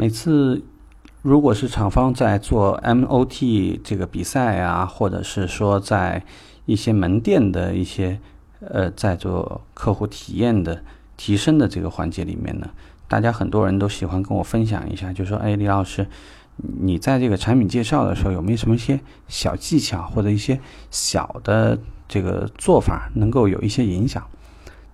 [0.00, 0.62] 每次
[1.20, 6.24] 如果是厂方在做 MOT 这个比赛啊，或者是说在
[6.64, 8.18] 一些门店的一些
[8.60, 10.82] 呃在做客户体验的
[11.18, 12.70] 提升的这个环节里面呢，
[13.08, 16.06] 大家很多人都喜欢跟我分享一下，就说：“哎，李老师，
[16.56, 18.98] 你在这个产品介绍的时候有没有什么一些
[19.28, 20.58] 小技巧或者一些
[20.90, 21.78] 小的
[22.08, 24.26] 这个做法能够有一些影响？”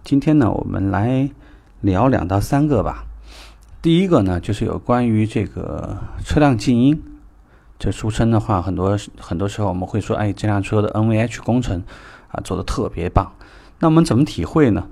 [0.02, 1.30] 今天呢，我们来
[1.80, 3.05] 聊两到三个吧。
[3.86, 7.00] 第一个呢，就是有关于这个车辆静音。
[7.78, 11.84] 这俗称的话，很多很多时候我们会说，哎，这辆车的 NVH 工程
[12.26, 13.32] 啊做的特别棒。
[13.78, 14.88] 那我们怎么体会呢？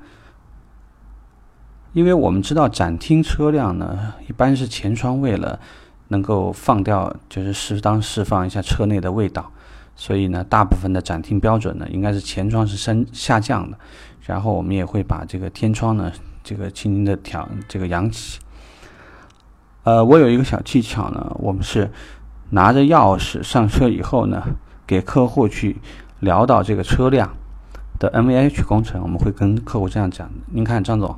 [1.92, 5.58] 因为我们知道展厅车辆呢，一般是前窗为了
[6.06, 9.50] 能够放掉，就是适当释放一下车内的味道，
[9.96, 13.76] 所以呢，大部分的展厅标准呢，应该是前窗是升下降的，
[14.20, 16.12] 然后我们也会把这个天窗呢，
[16.44, 18.38] 这个轻轻的调这个扬起。
[19.84, 21.90] 呃，我有一个小技巧呢，我们是
[22.50, 24.42] 拿着钥匙上车以后呢，
[24.86, 25.76] 给客户去
[26.20, 27.30] 聊到这个车辆
[27.98, 31.14] 的 NVH 工程，我们会跟客户这样讲：您看，张总。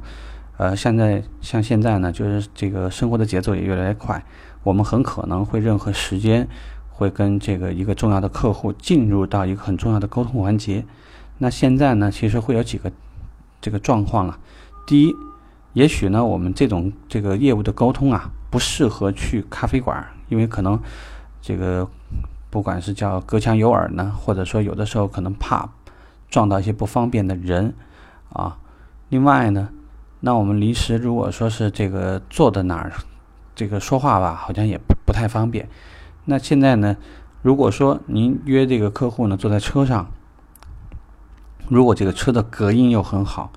[0.56, 4.24] 呃，现在像现在呢，就是这个生活的节奏也越来越快，
[4.62, 6.48] 我们很可能会任何时间
[6.88, 10.84] 会跟这个一个重要的客户进入到一个很重要的沟通环节。
[11.38, 12.90] 那现在呢，其实会有几个
[13.60, 14.38] 这个状况了。
[14.86, 15.14] 第一，
[15.74, 20.80] 也许呢，我们这种这个业务的沟通啊，不适合去咖啡馆，因为可能
[21.40, 21.88] 这个
[22.50, 25.68] 不管是叫隔墙有耳呢，或者说有的时候可能怕
[26.28, 27.74] 撞到一些不方便的人
[28.32, 28.58] 啊。
[29.08, 29.70] 另外呢。
[30.20, 32.90] 那我们临时如果说是这个坐在哪儿，
[33.54, 35.68] 这个说话吧，好像也不不太方便。
[36.24, 36.96] 那现在呢，
[37.42, 40.10] 如果说您约这个客户呢坐在车上，
[41.68, 43.52] 如果这个车的隔音又很好，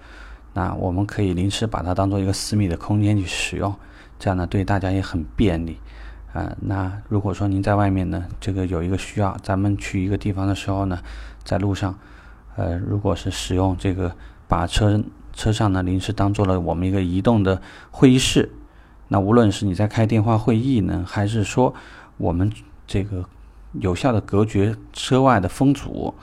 [0.54, 3.74] 那我们可以临时把它当做一个私密的空间去使用，
[4.20, 5.80] 这样呢对大家也很便利。
[6.34, 11.00] 啊，那如果说您在外面呢，这个有一个需要，咱们去一个地方的时候呢，
[11.44, 11.98] 在路上，
[12.56, 14.14] 呃，如果是使用这个
[14.48, 15.02] 把车。
[15.32, 18.52] 车上呢，临时当做了我们一个移动的会议室。
[19.08, 21.74] 那无论是你在开电话会议呢，还是说
[22.18, 22.52] 我们
[22.86, 23.24] 这个
[23.74, 26.14] 有效的隔绝车外的风阻，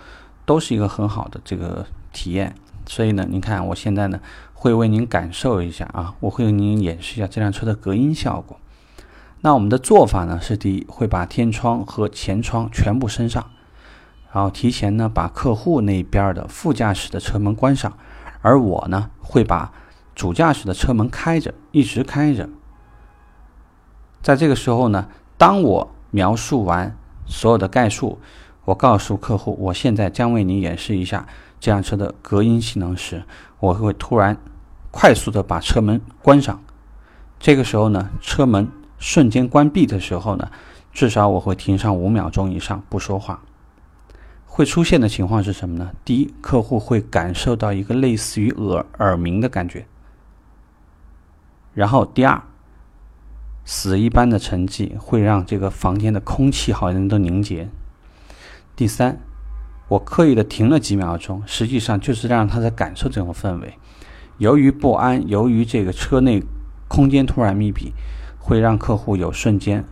[0.45, 2.55] 都是一个很好的这个体验。
[2.85, 4.21] 所以呢，您看我现在呢，
[4.59, 8.59] 会为您感受一下啊，我会为您演示一下这辆车的隔音效果。
[9.43, 13.50] 那我们的做法呢，是第一，会把天窗和前窗全部升上，
[14.33, 17.97] 然后提前呢，把客户那边的副驾驶的车门关上。
[18.41, 19.72] 而我呢，会把
[20.15, 22.49] 主驾驶的车门开着，一直开着。
[24.23, 26.97] 在这个时候呢，当我描述完
[27.27, 28.19] 所有的概述，
[28.66, 31.27] 我告诉客户，我现在将为你演示一下
[31.60, 33.22] 这辆车的隔音性能时，
[33.60, 34.37] 我会突然
[34.91, 36.60] 快速的把车门关上。
[37.38, 38.69] 这个时候呢，车门
[38.99, 40.50] 瞬间关闭的时候呢，
[40.93, 43.41] 至少我会停上五秒钟以上不说话。
[44.47, 45.93] 会出现的情况是什么呢？
[46.05, 49.87] 第一，客户会感受到一个类似于耳耳鸣的感觉。
[51.72, 52.43] 然后，第二，
[53.65, 57.69] 死一般的沉寂会让这个房间的空气好像都凝结。
[58.76, 59.19] 第三，
[59.88, 63.78] 我刻意的停了几秒钟，实际上就是让他在感受这种氛围。
[64.37, 66.42] 由于不安，由于这个车内
[66.87, 67.94] 空间突然密闭，
[68.38, 69.82] 会让客户有瞬间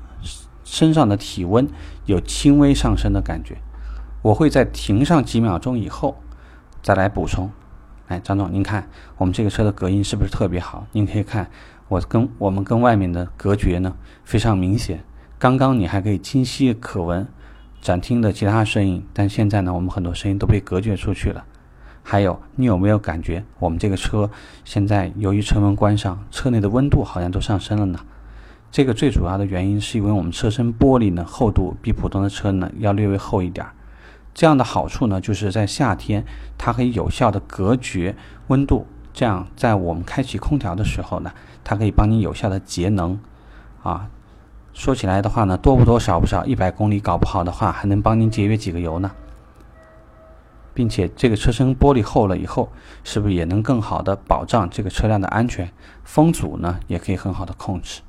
[0.65, 1.67] 身上的体温
[2.05, 3.57] 有轻微上升的感觉。
[4.21, 6.21] 我会在停上几秒钟以后，
[6.83, 7.51] 再来补充。
[8.09, 10.87] 哎，张总，您看我们这个车的隔音是不是特别好？
[10.93, 11.51] 您可以看
[11.89, 15.03] 我跟我们跟外面的隔绝呢非常明显。
[15.39, 17.27] 刚刚你还可以清晰可闻
[17.85, 21.45] 展厅的其他声音，但现在呢，我们很多声音都被隔绝出去了。
[22.03, 24.31] 还有，你有没有感觉我们这个车
[24.65, 28.01] 现在由于车门关上，车内的温度好像都上升了呢？
[28.71, 33.75] 这个最主要的原因是因为我们车身玻璃呢厚度比普通的车呢要略微厚一点儿。
[34.33, 36.25] 这样的好处呢，就是在夏天，
[36.57, 38.17] 它可以有效的隔绝
[38.47, 38.87] 温度。
[39.13, 41.31] 这样，在我们开启空调的时候呢，
[41.63, 43.21] 它可以帮你有效的节能。
[43.83, 44.09] 啊，
[44.75, 49.13] 说起来的话呢，多不多少不少，一百公里搞不好的话，还能帮您节约几个油呢。
[50.75, 52.69] 并且，这个车身玻璃厚了以后，
[53.05, 55.71] 是不是也能更好的保障这个车辆的安全？
[56.03, 58.03] 风阻呢，也可以很好的控制。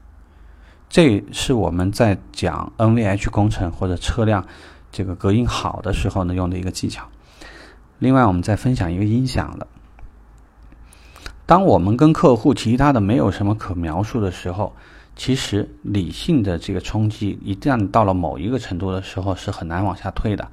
[0.89, 4.45] 这是我们在讲 NVH 工程或者车辆。
[4.91, 7.05] 这个隔音好的时候呢，用的一个技巧。
[7.99, 9.67] 另外，我们再分享一个音响的。
[11.45, 14.73] 当我们跟客户其他的没有什么可描述的时候，
[15.15, 20.47] 其实理性的这个冲击一旦到了某一个程度的时候，是很难往下退的。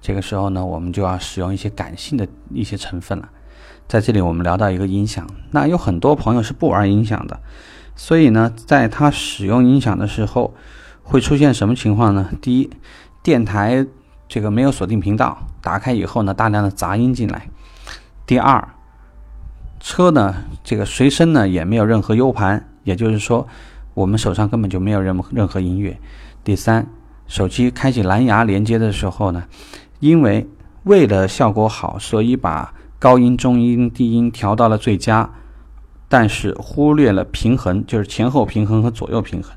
[0.00, 3.28] 这个时候呢，我们就要使用一些感性的一些成分了。
[3.88, 7.40] 在这里，我们聊到一个音响，那有很多朋友是不玩音响的，
[7.94, 10.54] 所以呢，在他使用音响的时候，
[11.02, 12.30] 会出现什么情况呢？
[12.40, 12.70] 第一，
[13.22, 13.86] 电台
[14.28, 17.40] 这个没有锁定频道，打开以后呢，大量的杂音进来；
[18.26, 18.66] 第二，
[19.78, 23.46] 车呢这个随身呢也没有任何 U 盘，也就是说，
[23.94, 25.94] 我们手上根本就没有任任何音乐；
[26.42, 26.86] 第三，
[27.26, 29.44] 手机开启蓝牙连接的时候呢，
[30.00, 30.46] 因为
[30.84, 35.30] 为了效果好，所以把高音、中音、低音调到了最佳。
[36.08, 39.50] 但是忽略了平衡，就是前后平衡和左右平衡，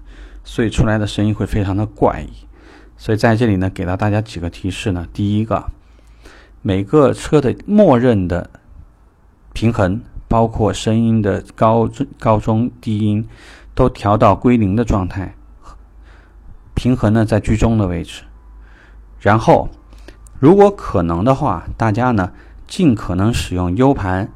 [0.46, 2.30] 所以出来的声音会非常的怪异。
[2.96, 5.06] 所以在这里呢，给到大家几个提示呢。
[5.12, 5.66] 第一个，
[6.62, 8.50] 每个车的默认的
[9.52, 13.28] 平衡，包括声音的高高中低音，
[13.76, 15.36] 都调到归零的状态，
[16.74, 18.24] 平衡呢在居中的位置。
[19.20, 19.70] 然后，
[20.40, 22.32] 如果可能的话，大家呢
[22.66, 24.32] 尽可能使用 U 盘。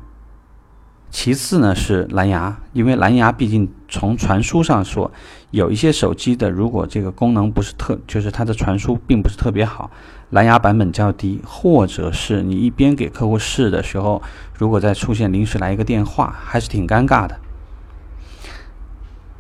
[1.12, 5.12] 其次呢是蓝牙，因为蓝牙毕竟从传输上说，
[5.50, 9.90] 有一些手机的如果这个功能不是特，就是它的传输并不是特别好，
[10.30, 14.22] 蓝牙版本较低，或者是你一边给客户试的时候，
[14.56, 17.36] 如果再出现临时来一个电话，还是挺尴尬的。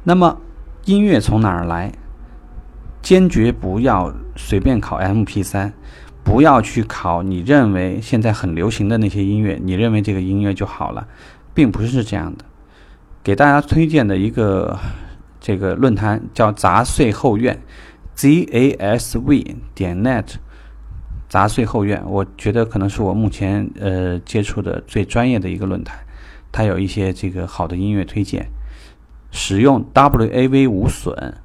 [0.09, 0.41] 那么
[0.85, 1.91] 音乐从哪儿来？
[2.99, 5.71] 坚决不要随便考 MP3，
[6.23, 11.07] 不要去考你认为现在很流行的那些音乐，你认为这个音乐就好了。
[11.53, 12.43] 并不是这样的，
[13.21, 14.79] 给大家推荐的一个
[15.39, 17.61] 这个论坛叫杂碎后院
[18.15, 20.25] ，z a s v 点 net，
[21.27, 25.99] 杂碎后院，我觉得可能是我目前呃接触的最专业的一个论坛，
[26.51, 28.49] 它有一些这个好的音乐推荐，
[29.31, 31.35] 使用 WAV 无损，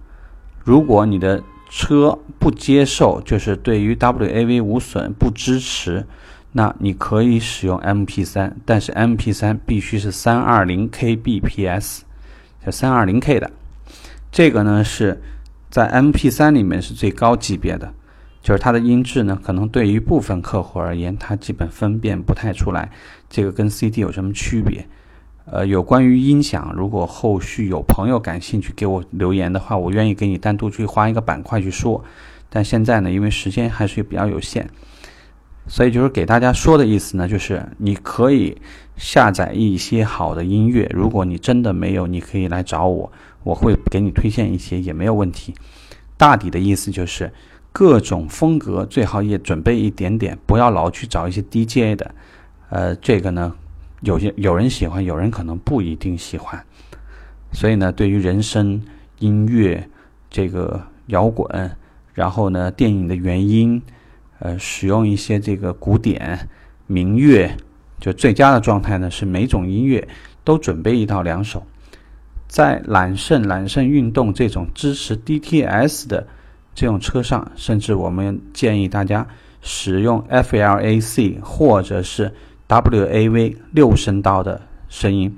[0.65, 6.07] 如果你的车不接受，就是对于 WAV 无损不支持。
[6.57, 12.03] 那你可以使用 MP3，但是 MP3 必须是 320kbps，
[12.65, 13.51] 就 320k 的。
[14.31, 15.21] 这个呢是
[15.69, 17.93] 在 MP3 里面是最高级别的，
[18.41, 22.89] 就是它的音质呢，可能对于部分客户而言，它基本分辨不太出来，
[23.29, 24.87] 这个跟 CD 有什么区别？
[25.47, 32.03] 呃，有关于音响，如果后续有朋友感兴趣给我留言的话，我愿意给你单独去花一个板块去说。
[32.49, 34.69] 但现在呢，因为时间还是比较有限。
[35.67, 38.57] 所以就是给大家说的意思呢，就是你可以
[38.97, 40.91] 下载一些好的音乐。
[40.95, 43.13] 如果你真的没有，你可以来找我，
[43.43, 45.55] 我会给你推荐一些，也没有问题。
[46.17, 47.33] 大抵的意思就是
[47.73, 52.15] 各种风格最好也准备一点点，不要老去找一些 DJ 的。
[52.69, 53.55] 呃，这个呢，
[54.05, 56.63] 有些有人喜欢，有人可能不一定喜欢。
[57.53, 58.81] 所以呢，对于人声
[59.19, 59.87] 音乐、
[60.31, 61.71] 这个摇滚，
[62.13, 63.83] 然后呢，电影的原音。
[64.41, 66.37] 呃，使用一些这个古典
[66.87, 67.51] 民乐，
[67.99, 70.07] 就最佳的状态呢是每种音乐
[70.43, 71.65] 都准备一到两首。
[72.47, 76.27] 在揽胜、揽胜运动这种支持 DTS 的
[76.75, 79.27] 这种车上，甚至我们建议大家
[79.63, 82.31] 使用 FLAC 或者是
[82.69, 85.37] WAV 六声道的声音，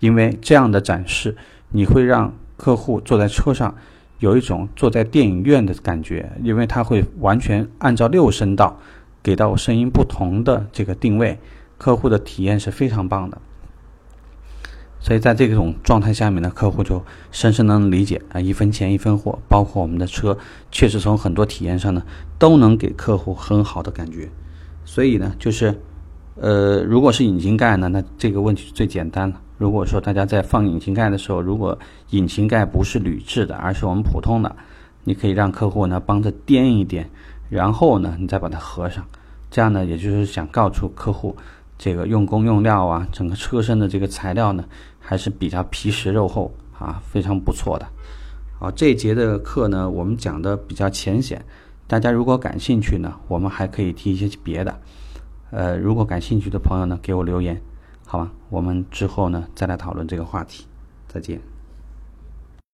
[0.00, 1.36] 因为这样的展示
[1.70, 3.74] 你会让客户坐在车上。
[4.20, 8.80] 有一种坐在电影院的感觉，因为它会完全按照六声道
[9.22, 11.38] 给到声音不同的这个定位，
[11.78, 13.38] 客户的体验是非常棒的。
[14.98, 20.36] 所以在这种状态下面呢，客户就深深能理解啊，一分钱一分货，包括我们的车，
[20.72, 22.02] 确实从很多体验上呢，
[22.40, 24.28] 都能给客户很好的感觉。
[24.84, 25.80] 所以呢，就是。
[26.40, 29.36] 呃，如果是引擎盖呢，那这个问题是最简单的。
[29.56, 31.76] 如果说大家在放引擎盖的时候，如果
[32.10, 34.54] 引擎盖不是铝制的，而是我们普通的，
[35.02, 37.04] 你可以让客户呢帮着掂一掂，
[37.50, 39.04] 然后呢你再把它合上。
[39.50, 41.36] 这样呢，也就是想告诉客户，
[41.76, 44.64] 这个用工用料啊，整个车身的这个材料呢
[45.00, 47.86] 还是比较皮实肉厚啊，非常不错的。
[48.60, 51.44] 好，这一节的课呢，我们讲的比较浅显，
[51.88, 54.78] 大家如果感兴趣呢，我们还可以提一些别的。
[55.50, 57.60] 呃，如果感兴趣的朋友呢，给我留言，
[58.06, 58.32] 好吧？
[58.50, 60.66] 我们之后呢再来讨论这个话题，
[61.06, 61.40] 再见。